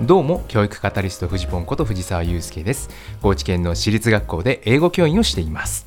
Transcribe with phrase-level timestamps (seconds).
[0.00, 2.90] どうも教育カタリストフジポンこと藤沢祐介です。
[3.22, 5.86] 高知県の私立学校で英語教員をしています。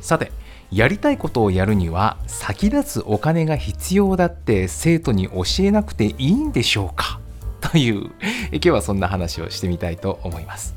[0.00, 0.32] さて
[0.72, 7.20] やりたいことをやるには先立つお金が必要だって生徒に教えなくていいんでしょうか？
[7.60, 8.10] という
[8.50, 10.74] 今日はそんな話をしてみたいと思います。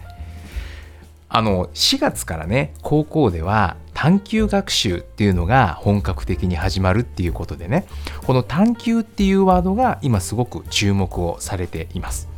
[1.30, 7.88] あの4月からね高校では探究学習っていうのが本格的に始まるっていうことでね。
[8.28, 12.30] この探究っていうワードが今すごく注目をされています。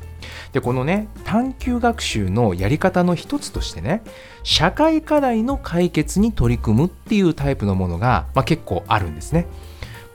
[0.53, 4.03] でこのね探究学習のやり方の一つとしてね
[4.43, 9.45] 社会課題の解決に取り組むっていうタイプのものが、まあ、結構あるんですね、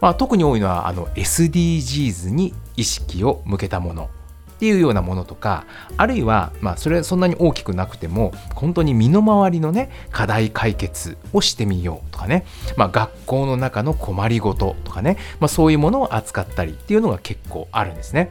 [0.01, 4.09] まあ、特に多いのはあの SDGs に意識を向けたもの。
[4.55, 5.65] っていうようなものとか
[5.97, 18.31] あるいはまあそれはそんなに大きくなくても本当に身の回りのね課題解決をしてみようとかね、まあ、学校の中の困りごととかね、まあ、そういうものを扱ったりっていうのが結構あるんですね。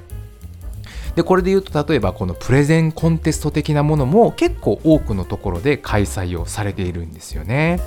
[1.16, 7.80] でこれで言うと例えばこのプレゼンコンテスト的なものも結構多くのところで開催をされているんですよね。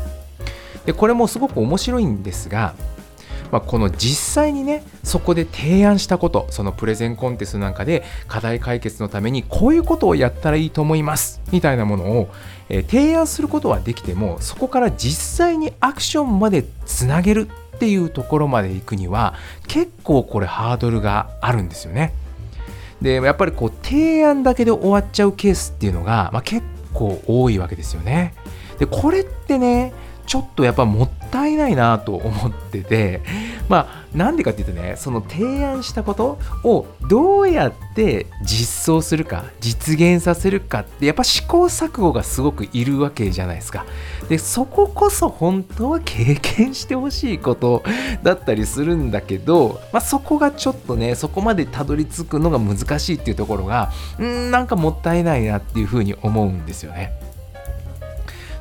[0.84, 2.74] でこれもすごく面白いんですが
[3.50, 12.28] まあ、この実際にねそこで提案したことそのプレゼンコンテストなんかで課題解決のためにこういうことをやったらいいと思いますみたいなものを、
[12.68, 19.34] え、提案することはできてもそこから実際にアクションまでつなげるっていうところまで行くには
[19.68, 22.14] 結構これハードルがあるんですよね。
[23.02, 28.34] でやっぱりこう提案だけで終わっちゃうケースっていうのが、まあ、結構多いわけですよね。
[28.78, 29.92] でこれってね
[30.26, 33.22] ちょっとやっぱもったいないなと思ってて
[33.68, 43.84] まあなんでかっていうとねその提案したことをどうやって実装するか実現させるかってやっぱ試行錯誤がすごくいるわけじゃないですか。
[44.28, 47.84] でそここそ本当は経験してほしいこと
[48.22, 57.12] だったりするんだけど、まあ、そこがちょっとねそこまでたどり着くのが難しいっていうところがんなんかもったいないなっていうふうに思うんですよね。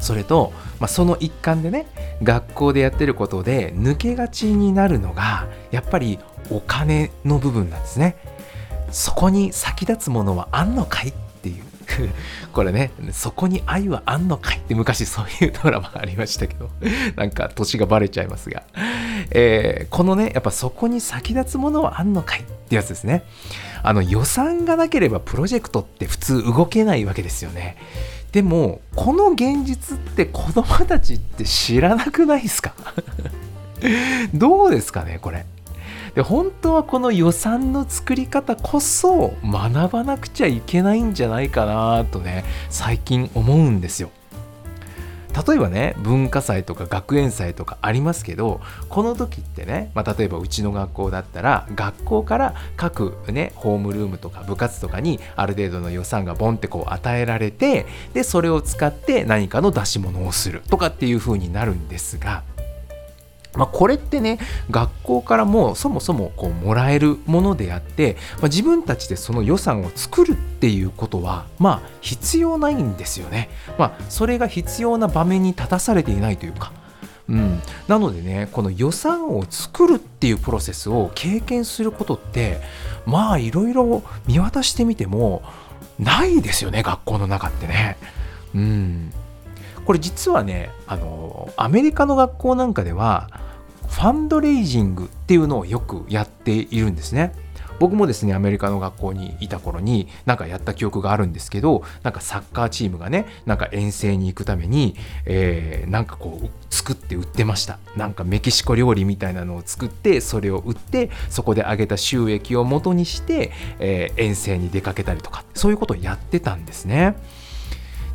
[0.05, 1.87] それと、まあ、その一環でね
[2.21, 6.19] 学校でやってることで抜けがちになるのがやっぱり
[6.51, 8.15] お金の部分なんですね。
[8.91, 11.09] そこに先立つものはあんのかい？
[11.09, 11.63] っていう。
[12.53, 14.57] これねそこに愛はあんのかい？
[14.57, 16.69] って昔そういうドラマがありましたけど
[17.17, 18.63] なんか年がバレちゃいますが、
[19.31, 22.41] えー、このねやっぱそこに先立つものはあんのかい？
[22.41, 23.23] ってやつですね。
[23.81, 27.77] あの予算がなければプロジェクトって普通動けないわけですよね。
[28.35, 32.73] でもこの現実って子供たちって知らなくないですか？
[34.35, 35.45] どうですかねこれ？
[36.15, 44.09] で本当はこの予算の作り方こそ学ばなくちゃいけないんじゃないかなとね最近思うんですよ。
[45.47, 62.43] 例えばね文化祭とか学園祭とかありますけどこの時ってね、まあ、例えばうちの学校だったら学校から各ねホームルームとか部活とかにある程度の予算がボンってこう与えられてでそれを使って何かの出し物をするとかっていう風になるんですが
[63.57, 64.39] まあ、これってね
[64.69, 73.49] 学校からもそもそもこうもらえるものであって、まあ、自分たちでその予算を作るっていうことはまあ必要ないんですよね。
[73.77, 76.71] まあ、それが必要な場面に立たされていないというか。
[77.27, 82.61] うん、なのでねこの予算を作るっていうプロセスを経験することって
[83.07, 85.41] まあいろいろ見渡してみても
[85.97, 87.97] ないですよね学校の中ってね。
[88.53, 89.11] うん
[89.85, 93.29] これ実はねあのアメリカの学校なんかでは
[93.87, 97.33] ファンドレイジングっていうのをよくやっているんですね。
[97.79, 117.15] 僕もですねアメリカの学校にいた頃になんかやった記憶があるんですけどなんかサッカーチームがねなんか遠征に行くために、えー、なんかこう作って売ってましたなんかメキシコ料理みたいなのを作ってそれを売ってそこで上げた収益を元にして、えー、遠征に出かけたりとかそういうことをやってたんですね。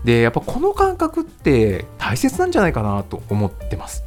[0.05, 4.05] でやっぱこの感覚って大切なんじゃないかなと思ってます。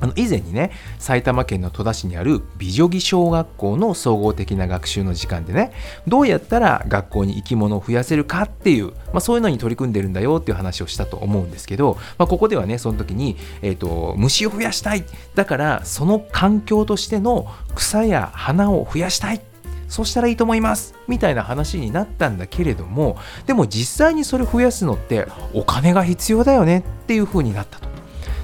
[0.00, 5.72] あの以前にね埼玉県の戸田市にある美女木小学校の総合的な学習の時間でね
[6.06, 15.04] どうやったら学校に生き物を増やせるかっていう、まあ、そういうのに取り組んでるんだよっていう話をしたと思うんですけど、まあ、ここではねその時に、えーと、虫を増やしたい
[15.34, 19.40] だからその環境としての草や花を増やしたい
[19.94, 27.88] そうしたらいいと思いますみたいな話になったんだけれどもでも実際にそれ増やすのってお金が必要だよねっていう風になったと。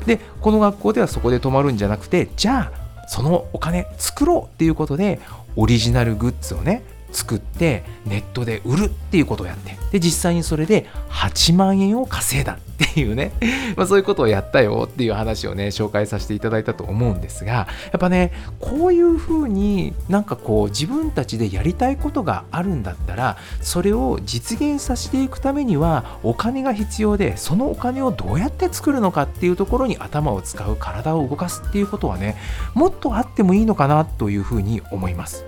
[0.06, 5.19] でこの学校ではそこで止まるんじゃなくてじゃあそのお金作ろうっていうことで
[5.56, 12.59] オリジナルグッズをね作ってネットで売るっていうことをやってで実際にそれで8万円を稼いだっ
[12.93, 13.33] ていうね
[13.77, 32.37] まあそういうことをやったよっていう話をね紹介させていただいたと思うんですがやっぱねこういうふうになんかこう自分たちでやりたいことがあるんだったらそれを実現させていくためにはお金が必要でそのお金をどうやって作るのかっていうところに頭を使う体を動かすっていうことはね
[32.75, 35.45] もっとあってもいいのかなというふうに思います。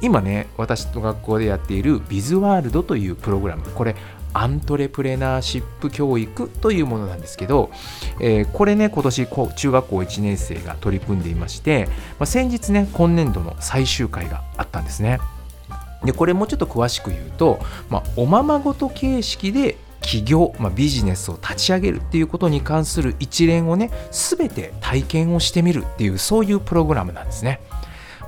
[0.00, 3.96] 今ね私の学校でやっているビズワールドというプログラムこれ
[4.32, 7.70] アントレプレナーシップ教育というものなんですけど、
[8.20, 11.86] えー、これね今年中学校1年生が取り組んでいまして、
[12.18, 15.20] まあ、先日ね今年度の最終回があったんですね
[16.04, 17.58] でこれもうちょっと詳しく言うと、
[17.88, 27.60] まあ、おままごと形式で起業、まあ、ビジネスを立ち上げるっていうことに関する一連をね全て体験をしてみるっていうそういうプログラムなんですね。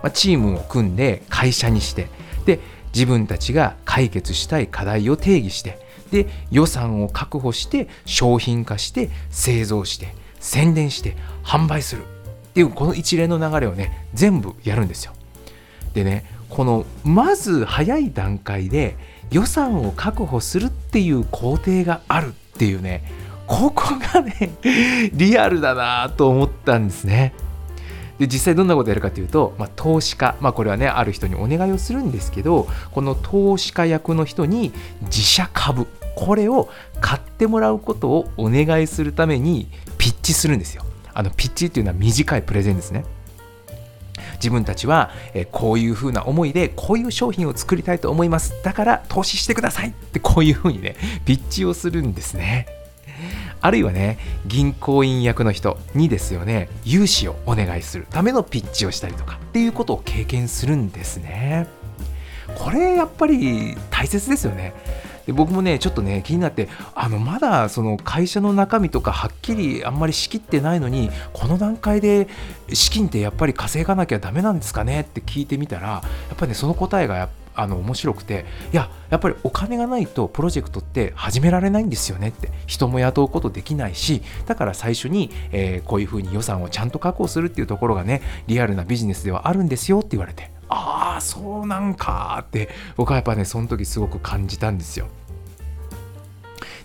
[0.02, 2.08] まあ、チームを組んで会社にして
[2.46, 2.60] で
[2.94, 5.78] 自分たちが解決したい課題を定義して
[6.10, 10.08] で予算を確保して商品化して製造して
[10.40, 12.04] 宣伝して販売するっ
[12.54, 15.12] ていうこの一連の流れをね全部やるんですよ。
[15.94, 18.96] でねこのまず早い段階で
[19.30, 23.02] 予算を確保するっていう工程があるっていうね
[23.46, 24.50] ここがね
[25.12, 27.34] リアルだなと思ったんですね。
[28.18, 34.72] で実際どんなことやるかというと、まあ、投資家、まあ、これはねある人にお願いをするんですけどこの投資家役の人に
[35.02, 35.86] 自社株
[36.16, 36.68] これを
[37.00, 39.68] 買ってもらうことをお願いするために
[39.98, 40.84] ピッチするんですよ。
[41.14, 43.04] あのピッチっていうのは短いプレゼンですね。
[44.34, 45.10] 自分たちは、
[45.52, 48.54] こういうふうな思いでこういう商品を作りたいと思います。
[48.62, 52.66] だから投資してくださいってこういうふうにねピッチをするんですね。
[53.60, 61.66] あるいはね銀行員役の人にですよね融資をお願いするためのピッチをしたりとかっていうことを経験するんですね。
[62.56, 64.72] これやっぱり大切ですよね。
[65.28, 72.28] で僕もねちょっとね気になってあのまだその会社の中身とかはっきりあんまり仕切ってないのにこの段階で
[72.72, 76.02] 資金ってやっぱり稼がなきゃダメなんですかねって聞いてみたらや
[76.32, 77.28] っぱりねその答えがやっ
[77.58, 95.08] あの面白くていややっぱりお金がないとプロジェクトって始められないんですよねって人も雇うことできないしだから最初に、えー、こういうふうに予算をちゃんと確保するっていうところがねリアルなビジネスではあるんですよって言われてああそうなんかって僕はやっぱねその時すごく感じたんですよ。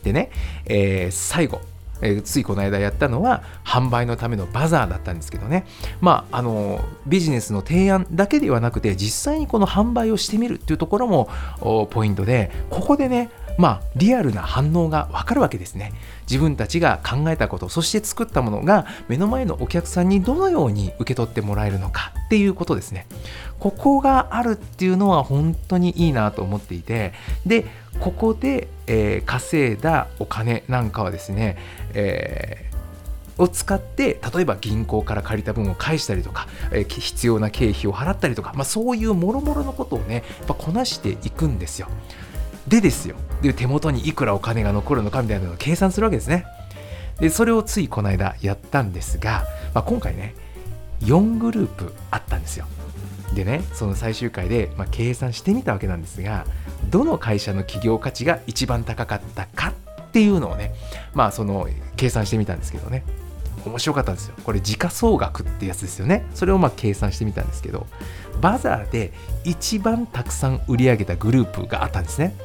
[0.02, 0.32] でね、
[0.66, 1.62] えー、最後。
[2.02, 5.66] えー、ついこの間やったのは販売のためのバザーだったんですけどね。
[6.02, 11.30] まああのビジネスの提案だけではなくて実際にこの販売をしてみるっていうところも
[11.92, 15.94] ポイントでここでねまあリアルな反応がわかるわけですね
[16.30, 23.08] 自分たちが考えたことそして作ったものが目の前のお客さんにどのように受け取ってもらえるのかっていうことですね
[23.60, 27.14] ここがあるっていうのは本当にいいなと思っていて
[27.46, 27.66] で
[28.00, 31.58] ここで、えー、稼いだお金なんかはですね、
[31.94, 32.74] えー
[33.38, 41.88] を使って例えば銀行から借りた分を返したりとか、えー、必要な経費を払ったりとか、まあ、そういうもろもろのことをねやっぱこなしていくんですよ。
[42.68, 43.16] でですよ。
[43.42, 46.46] で手元にいくらお金が残るのかみたいなのを計算するわけですね。
[47.20, 50.36] でそれをついこの間やったんですが、まあ、今回ね
[51.02, 52.66] 4グループあったんですよ。
[53.34, 56.46] でねその最終回で、まあ、計算してみたわけなんですが
[56.90, 60.74] どの会社の企業価値が一番高かったかっていうのをね
[61.14, 63.04] まあその計算してみたんですけどね。
[63.66, 64.36] 面白かったんですよ。
[64.44, 66.28] これ時価総額ってやつですよね。
[66.34, 67.88] それをまあ計算してみたんですけど
[68.42, 69.14] バザーで
[69.46, 72.36] 一番たくさん売り上げたグループがあったんですね。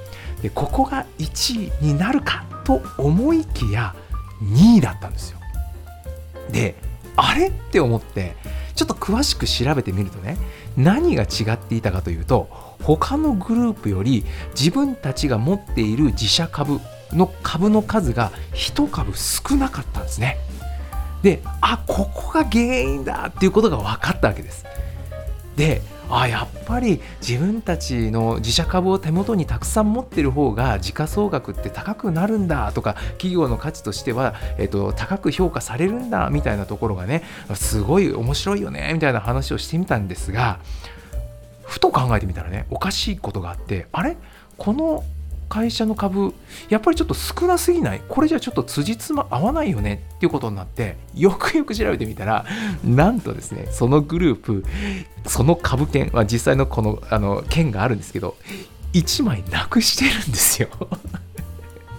[0.43, 3.95] でここが1位になるかと思いきや
[4.43, 5.39] 2位だったんですよ。
[6.51, 6.77] で
[7.17, 8.37] あれって思って
[8.75, 10.37] ちょっと詳しく調べてみるとね
[10.77, 12.49] 何が違っていたかというと
[12.83, 16.81] 他のグループより自分たちが持っている自社株
[17.13, 20.39] の株の数が1株少なかったんですね。
[21.23, 24.65] であここが原因だっていうことが分かったわけです。
[25.57, 37.23] であやっぱり自分たちの自社株を手元にたくさん持ってる方が時価総額って高くなるんだとか企業の価値としては、えっと、高く評価されるんだみたいなところがね
[37.55, 40.61] すごい面白いよねみたいな話をしてみたんですが
[41.65, 44.17] ふと考えてみたらねおかしいことがあってあれ？
[44.57, 45.05] この
[45.49, 46.35] 会社の株
[46.69, 48.03] やっぱりちょっと少なすぎない？
[48.09, 50.05] これじゃちょっと辻褄合わないよね？
[50.17, 52.45] っていうことになってよくよく調べてみたら
[52.85, 54.65] なんとですねそのグループ
[55.27, 58.37] その株券、まあ、実際のこのあの券があるんですけど
[58.93, 60.69] 1枚なくしてるんですよ。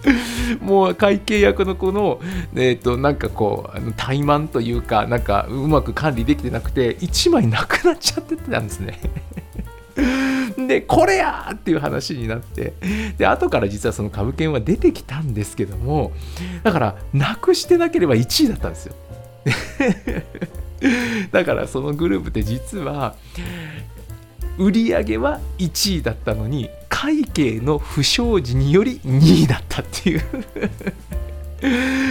[0.60, 2.20] もう会計役のこの、
[2.54, 8.98] えー、となんかこう怠慢というかなんかうまく管理できてなくて1枚なくなっちゃってたんですね。
[10.70, 11.50] でこれや！
[11.52, 12.74] っていう話になって
[13.18, 16.12] で後から実はその株券は出てきたんですけども
[16.62, 18.94] だからなくしてなければ1位だったんですよ。
[21.32, 23.16] だからそのグループって実は
[24.58, 30.22] 売り上げは1位だったのに会計の不祥事により2位だったっていう。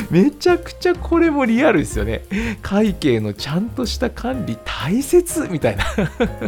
[0.09, 2.23] めちゃくちゃこれもリアルですよね。
[2.61, 5.85] 会計のちゃんとした管理大切みたいな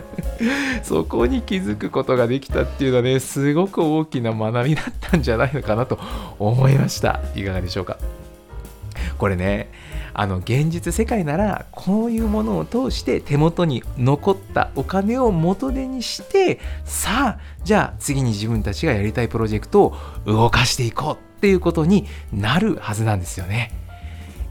[0.83, 5.99] そこに気づくことができたっていうのはね、すごく大きな学びだったんじゃないのかなと
[6.39, 7.21] 思いました。
[7.35, 7.97] いかがでしょうか。
[9.17, 9.69] これね、
[10.13, 23.71] あの現実世界ならこういうものを通して手元に残ったお金を元手にしてさあじゃあ次に自分たちがやりたいプロジェクトを動かしていこうっていうことになるはずなんですよね。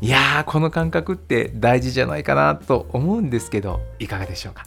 [0.00, 4.64] いやーこの感覚って大事じゃないかなと思うんですけどいかがでしょうか？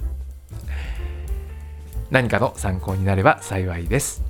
[2.11, 4.23] 何かの参考になれば幸いです。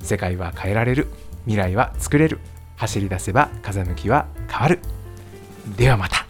[0.00, 1.08] 世界は変えられる。
[1.44, 2.38] 未来は作れる。
[2.76, 4.80] 走り出せば風向きは変わる。
[5.76, 6.23] ではまた。